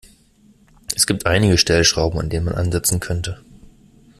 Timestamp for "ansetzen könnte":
2.55-3.37